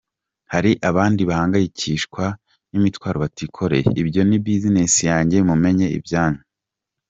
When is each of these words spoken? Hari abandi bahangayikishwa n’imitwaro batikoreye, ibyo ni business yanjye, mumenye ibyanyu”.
Hari 0.53 0.71
abandi 0.89 1.21
bahangayikishwa 1.29 2.23
n’imitwaro 2.71 3.17
batikoreye, 3.23 3.87
ibyo 4.01 4.21
ni 4.29 4.37
business 4.45 4.93
yanjye, 5.09 5.37
mumenye 5.47 5.85
ibyanyu”. 5.97 6.41